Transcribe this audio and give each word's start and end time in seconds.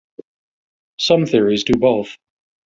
Some 0.97 1.27
theories 1.27 1.63
do 1.63 1.73
both. 1.77 2.17